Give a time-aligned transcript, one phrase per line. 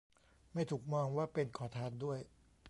[0.53, 2.19] ไม่ถูกมองว่าเป็นขอทานด้วย